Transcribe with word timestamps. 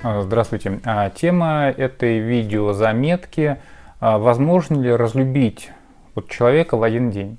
А, 0.00 0.22
здравствуйте. 0.22 0.80
А, 0.84 1.10
тема 1.10 1.74
этой 1.76 2.20
видеозаметки 2.20 3.56
а, 3.98 4.18
«Возможно 4.18 4.80
ли 4.80 4.94
разлюбить 4.94 5.70
вот 6.14 6.28
человека 6.28 6.76
в 6.76 6.84
один 6.84 7.10
день?» 7.10 7.38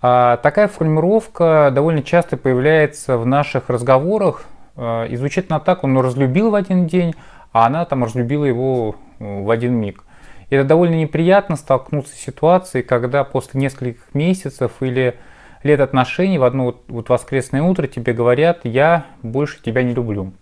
Такая 0.00 0.68
формулировка 0.68 1.70
довольно 1.74 2.04
часто 2.04 2.36
появляется 2.36 3.18
в 3.18 3.26
наших 3.26 3.68
разговорах 3.68 4.44
и 4.76 5.12
звучит 5.16 5.50
на 5.50 5.58
так, 5.58 5.82
он 5.82 5.98
разлюбил 5.98 6.50
в 6.50 6.54
один 6.54 6.86
день, 6.86 7.16
а 7.50 7.66
она 7.66 7.84
там 7.84 8.04
разлюбила 8.04 8.44
его 8.44 8.94
в 9.18 9.50
один 9.50 9.74
миг. 9.74 10.04
Это 10.50 10.62
довольно 10.62 10.94
неприятно 10.94 11.56
столкнуться 11.56 12.14
с 12.14 12.18
ситуацией, 12.18 12.84
когда 12.84 13.24
после 13.24 13.60
нескольких 13.60 14.14
месяцев 14.14 14.70
или 14.78 15.18
лет 15.64 15.80
отношений 15.80 16.38
в 16.38 16.44
одно 16.44 16.76
вот 16.86 17.08
воскресное 17.08 17.64
утро 17.64 17.88
тебе 17.88 18.12
говорят 18.12 18.60
«я 18.62 19.04
больше 19.24 19.60
тебя 19.60 19.82
не 19.82 19.94
люблю». 19.94 20.32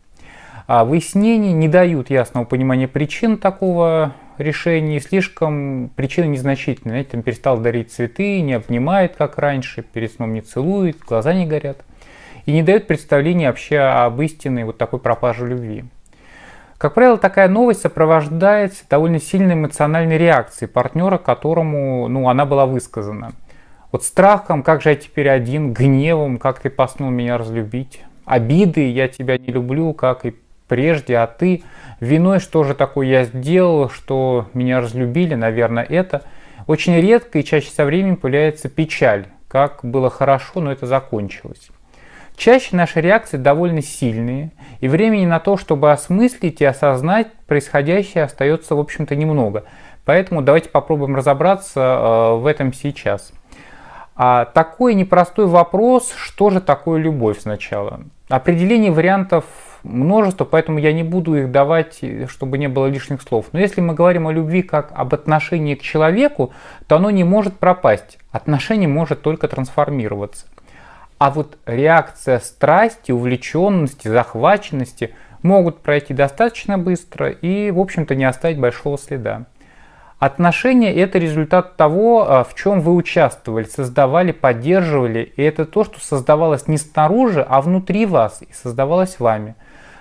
А 0.66 0.84
выяснения 0.84 1.52
не 1.52 1.68
дают 1.68 2.10
ясного 2.10 2.44
понимания 2.44 2.88
причин 2.88 3.38
такого 3.38 4.14
решения, 4.36 5.00
слишком 5.00 5.90
причины 5.94 6.26
незначительные. 6.26 6.94
Знаете, 6.94 7.10
там 7.10 7.22
перестал 7.22 7.58
дарить 7.58 7.92
цветы, 7.92 8.40
не 8.40 8.54
обнимает, 8.54 9.14
как 9.16 9.38
раньше, 9.38 9.82
перед 9.82 10.12
сном 10.12 10.34
не 10.34 10.40
целует, 10.40 10.98
глаза 10.98 11.34
не 11.34 11.46
горят. 11.46 11.78
И 12.46 12.52
не 12.52 12.62
дает 12.62 12.86
представления 12.86 13.48
вообще 13.48 13.78
об 13.78 14.20
истинной 14.20 14.64
вот 14.64 14.76
такой 14.76 14.98
пропаже 14.98 15.46
любви. 15.46 15.84
Как 16.78 16.94
правило, 16.94 17.16
такая 17.16 17.48
новость 17.48 17.80
сопровождается 17.80 18.84
довольно 18.88 19.18
сильной 19.18 19.54
эмоциональной 19.54 20.18
реакцией 20.18 20.68
партнера, 20.68 21.16
которому 21.16 22.06
ну, 22.08 22.28
она 22.28 22.44
была 22.44 22.66
высказана. 22.66 23.32
Вот 23.92 24.04
страхом, 24.04 24.62
как 24.62 24.82
же 24.82 24.90
я 24.90 24.96
теперь 24.96 25.28
один, 25.30 25.72
гневом, 25.72 26.38
как 26.38 26.60
ты 26.60 26.70
посмел 26.70 27.08
меня 27.08 27.38
разлюбить, 27.38 28.02
обиды, 28.26 28.90
я 28.90 29.08
тебя 29.08 29.38
не 29.38 29.46
люблю, 29.46 29.94
как 29.94 30.26
и 30.26 30.34
прежде, 30.68 31.16
а 31.16 31.26
ты 31.26 31.62
виной, 32.00 32.40
что 32.40 32.64
же 32.64 32.74
такое 32.74 33.06
я 33.06 33.24
сделал, 33.24 33.88
что 33.90 34.46
меня 34.54 34.80
разлюбили, 34.80 35.34
наверное, 35.34 35.84
это. 35.84 36.22
Очень 36.66 37.00
редко 37.00 37.38
и 37.38 37.44
чаще 37.44 37.70
со 37.70 37.84
временем 37.84 38.16
появляется 38.16 38.68
печаль, 38.68 39.26
как 39.48 39.80
было 39.82 40.10
хорошо, 40.10 40.60
но 40.60 40.72
это 40.72 40.86
закончилось. 40.86 41.70
Чаще 42.36 42.76
наши 42.76 43.00
реакции 43.00 43.38
довольно 43.38 43.80
сильные, 43.80 44.50
и 44.80 44.88
времени 44.88 45.24
на 45.24 45.40
то, 45.40 45.56
чтобы 45.56 45.90
осмыслить 45.90 46.60
и 46.60 46.64
осознать 46.64 47.32
происходящее, 47.46 48.24
остается, 48.24 48.74
в 48.74 48.80
общем-то, 48.80 49.16
немного. 49.16 49.64
Поэтому 50.04 50.42
давайте 50.42 50.68
попробуем 50.68 51.16
разобраться 51.16 51.80
э, 51.80 52.34
в 52.36 52.46
этом 52.46 52.72
сейчас. 52.74 53.32
А 54.16 54.44
такой 54.46 54.94
непростой 54.94 55.46
вопрос, 55.46 56.12
что 56.16 56.50
же 56.50 56.60
такое 56.60 57.00
любовь 57.00 57.40
сначала? 57.40 58.00
Определение 58.28 58.90
вариантов 58.90 59.44
множество, 59.86 60.44
поэтому 60.44 60.78
я 60.78 60.92
не 60.92 61.02
буду 61.02 61.34
их 61.36 61.50
давать, 61.50 62.00
чтобы 62.28 62.58
не 62.58 62.68
было 62.68 62.86
лишних 62.86 63.22
слов. 63.22 63.46
Но 63.52 63.60
если 63.60 63.80
мы 63.80 63.94
говорим 63.94 64.26
о 64.26 64.32
любви 64.32 64.62
как 64.62 64.92
об 64.94 65.14
отношении 65.14 65.74
к 65.74 65.82
человеку, 65.82 66.52
то 66.86 66.96
оно 66.96 67.10
не 67.10 67.24
может 67.24 67.58
пропасть. 67.58 68.18
Отношение 68.30 68.88
может 68.88 69.22
только 69.22 69.48
трансформироваться. 69.48 70.46
А 71.18 71.30
вот 71.30 71.56
реакция 71.64 72.40
страсти, 72.40 73.12
увлеченности, 73.12 74.08
захваченности 74.08 75.14
могут 75.42 75.80
пройти 75.80 76.12
достаточно 76.12 76.76
быстро 76.76 77.30
и, 77.30 77.70
в 77.70 77.80
общем-то, 77.80 78.14
не 78.14 78.24
оставить 78.24 78.58
большого 78.58 78.98
следа. 78.98 79.46
Отношения– 80.18 80.94
это 80.96 81.18
результат 81.18 81.76
того, 81.76 82.26
а, 82.26 82.44
в 82.44 82.54
чем 82.54 82.80
вы 82.80 82.94
участвовали, 82.94 83.64
создавали, 83.64 84.32
поддерживали. 84.32 85.32
И 85.36 85.42
это 85.42 85.66
то, 85.66 85.84
что 85.84 86.00
создавалось 86.00 86.68
не 86.68 86.78
снаружи, 86.78 87.44
а 87.46 87.60
внутри 87.60 88.06
вас 88.06 88.40
и 88.40 88.50
создавалось 88.52 89.20
вами. 89.20 89.56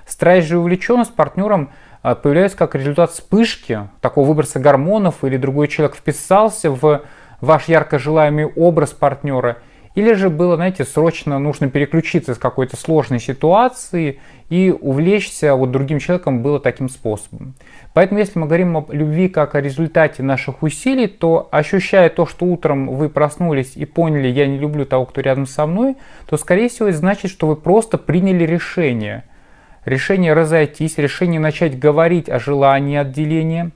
Страсть 0.05 0.47
же 0.47 0.55
и 0.55 0.57
увлеченность 0.57 1.13
партнером 1.15 1.71
а, 2.01 2.15
появляются 2.15 2.57
как 2.57 2.75
результат 2.75 3.11
вспышки, 3.11 3.89
такого 4.01 4.27
выброса 4.27 4.59
гормонов, 4.59 5.23
или 5.23 5.37
другой 5.37 5.67
человек 5.67 5.95
вписался 5.95 6.69
в 6.69 7.01
ваш 7.41 7.67
ярко 7.67 7.99
желаемый 7.99 8.45
образ 8.45 8.91
партнера– 8.91 9.57
или 9.95 10.11
же 10.13 10.29
было, 10.29 10.57
знаете, 10.57 10.83
срочно 10.83 11.39
нужно 11.39 11.69
переключиться 11.69 12.35
с 12.35 12.37
какой-то 12.37 12.75
сложной 12.75 13.21
ситуации 13.21 14.19
и 14.49 14.75
увлечься 14.77 15.55
вот 15.55 15.71
другим 15.71 15.99
человеком 15.99 16.43
было 16.43 16.59
таким 16.59 16.89
способом. 16.89 17.55
Поэтому 17.93 18.19
если 18.19 18.37
мы 18.37 18.45
говорим 18.45 18.75
о 18.75 18.85
любви 18.89 19.29
как 19.29 19.55
о 19.55 19.61
результате 19.61 20.21
наших 20.21 20.63
усилий, 20.63 21.07
то 21.07 21.47
ощущая 21.49 22.09
то, 22.09 22.25
что 22.25 22.45
утром 22.45 22.93
вы 22.93 23.07
проснулись 23.07 23.77
и 23.77 23.85
поняли, 23.85 24.27
я 24.27 24.47
не 24.47 24.57
люблю 24.57 24.85
того, 24.85 25.05
кто 25.05 25.21
рядом 25.21 25.47
со 25.47 25.65
мной, 25.65 25.95
то 26.27 26.35
скорее 26.35 26.67
всего 26.67 26.89
это 26.89 26.97
значит, 26.97 27.31
что 27.31 27.47
вы 27.47 27.55
просто 27.55 27.97
приняли 27.97 28.43
решение. 28.43 29.23
Решение 29.85 30.33
разойтись, 30.33 30.97
решение 30.97 31.39
начать 31.39 31.77
говорить 31.77 32.27
о 32.27 32.39
желании 32.39 32.97
отделения. 32.97 33.69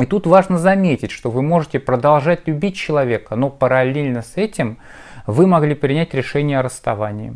И 0.00 0.06
тут 0.06 0.26
важно 0.26 0.56
заметить, 0.56 1.10
что 1.10 1.30
вы 1.30 1.42
можете 1.42 1.78
продолжать 1.78 2.48
любить 2.48 2.76
человека, 2.76 3.36
но 3.36 3.50
параллельно 3.50 4.22
с 4.22 4.36
этим 4.36 4.78
вы 5.26 5.46
могли 5.46 5.74
принять 5.74 6.14
решение 6.14 6.58
о 6.58 6.62
расставании. 6.62 7.34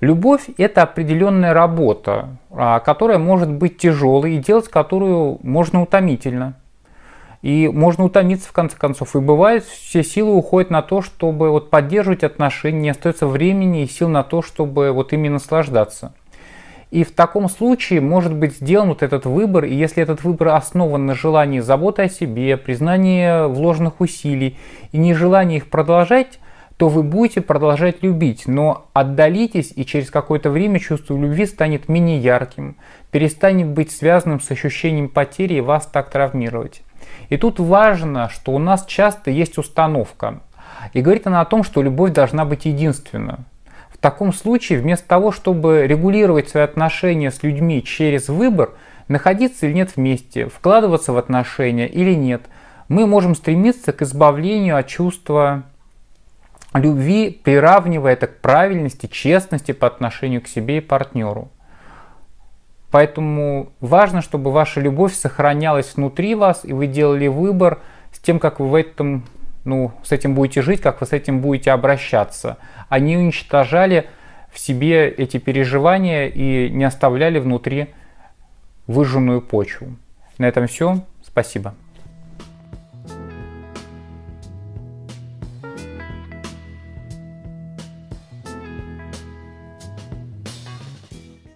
Любовь– 0.00 0.44
это 0.56 0.82
определенная 0.82 1.52
работа, 1.52 2.28
а, 2.50 2.78
которая 2.78 3.18
может 3.18 3.50
быть 3.50 3.78
тяжелой 3.78 4.36
и 4.36 4.38
делать 4.38 4.68
которую 4.68 5.40
можно 5.42 5.82
утомительно. 5.82 6.54
И 7.42 7.68
можно 7.68 8.04
утомиться 8.04 8.48
в 8.48 8.52
конце 8.52 8.76
концов. 8.76 9.16
И 9.16 9.20
бывает, 9.20 9.64
все 9.64 10.04
силы 10.04 10.34
уходят 10.34 10.70
на 10.70 10.82
то, 10.82 11.02
чтобы 11.02 11.50
вот 11.50 11.70
поддерживать 11.70 12.24
отношения, 12.24 12.80
не 12.80 12.90
остается 12.90 13.26
времени 13.26 13.82
и 13.82 13.88
сил 13.88 14.08
на 14.08 14.22
то, 14.22 14.42
чтобы 14.42 14.92
вот 14.92 15.12
ими 15.12 15.28
наслаждаться. 15.28 16.12
И 16.90 17.02
в 17.02 17.12
таком 17.12 17.48
случае 17.48 18.00
может 18.00 18.34
быть 18.34 18.56
сделан 18.56 18.88
вот 18.88 19.02
этот 19.02 19.26
выбор, 19.26 19.64
и 19.64 19.74
если 19.74 20.02
этот 20.02 20.22
выбор 20.22 20.48
основан 20.48 21.06
на 21.06 21.14
желании 21.14 21.60
заботы 21.60 22.02
о 22.02 22.08
себе, 22.08 22.56
признании 22.56 23.48
вложенных 23.48 24.00
усилий 24.00 24.56
и 24.92 24.98
нежелании 24.98 25.56
их 25.56 25.68
продолжать, 25.68 26.38
то 26.76 26.88
вы 26.88 27.02
будете 27.02 27.40
продолжать 27.40 28.02
любить, 28.02 28.46
но 28.46 28.86
отдалитесь, 28.92 29.72
и 29.74 29.84
через 29.84 30.10
какое-то 30.10 30.50
время 30.50 30.78
чувство 30.78 31.16
любви 31.16 31.46
станет 31.46 31.88
менее 31.88 32.18
ярким, 32.18 32.76
перестанет 33.10 33.68
быть 33.68 33.90
связанным 33.90 34.40
с 34.40 34.50
ощущением 34.50 35.08
потери 35.08 35.54
и 35.54 35.60
вас 35.60 35.86
так 35.86 36.10
травмировать. 36.10 36.82
И 37.30 37.36
тут 37.36 37.58
важно, 37.58 38.28
что 38.28 38.52
у 38.52 38.58
нас 38.58 38.84
часто 38.86 39.30
есть 39.30 39.58
установка, 39.58 40.40
и 40.92 41.00
говорит 41.00 41.26
она 41.26 41.40
о 41.40 41.46
том, 41.46 41.64
что 41.64 41.82
любовь 41.82 42.12
должна 42.12 42.44
быть 42.44 42.66
единственна. 42.66 43.40
В 43.96 43.98
таком 43.98 44.32
случае, 44.34 44.78
вместо 44.78 45.08
того, 45.08 45.32
чтобы 45.32 45.86
регулировать 45.86 46.50
свои 46.50 46.64
отношения 46.64 47.30
с 47.30 47.42
людьми 47.42 47.82
через 47.82 48.28
выбор, 48.28 48.72
находиться 49.08 49.66
или 49.66 49.72
нет 49.72 49.96
вместе, 49.96 50.48
вкладываться 50.48 51.12
в 51.12 51.18
отношения 51.18 51.88
или 51.88 52.14
нет, 52.14 52.42
мы 52.88 53.06
можем 53.06 53.34
стремиться 53.34 53.94
к 53.94 54.02
избавлению 54.02 54.76
от 54.76 54.86
чувства 54.86 55.62
любви, 56.74 57.30
приравнивая 57.42 58.12
это 58.12 58.26
к 58.26 58.36
правильности, 58.40 59.06
честности 59.06 59.72
по 59.72 59.86
отношению 59.86 60.42
к 60.42 60.46
себе 60.46 60.78
и 60.78 60.80
партнеру. 60.80 61.48
Поэтому 62.90 63.72
важно, 63.80 64.20
чтобы 64.20 64.52
ваша 64.52 64.80
любовь 64.80 65.14
сохранялась 65.14 65.94
внутри 65.96 66.34
вас, 66.34 66.64
и 66.64 66.74
вы 66.74 66.86
делали 66.86 67.28
выбор 67.28 67.80
с 68.12 68.18
тем, 68.18 68.38
как 68.38 68.60
вы 68.60 68.68
в 68.68 68.74
этом, 68.74 69.24
ну, 69.66 69.92
с 70.02 70.12
этим 70.12 70.34
будете 70.34 70.62
жить, 70.62 70.80
как 70.80 71.00
вы 71.00 71.06
с 71.06 71.12
этим 71.12 71.40
будете 71.40 71.72
обращаться. 71.72 72.56
Они 72.88 73.16
уничтожали 73.16 74.06
в 74.52 74.58
себе 74.58 75.08
эти 75.08 75.36
переживания 75.38 76.28
и 76.28 76.70
не 76.70 76.84
оставляли 76.84 77.38
внутри 77.38 77.88
выжженную 78.86 79.42
почву. 79.42 79.96
На 80.38 80.46
этом 80.46 80.66
все. 80.66 81.04
Спасибо. 81.22 81.74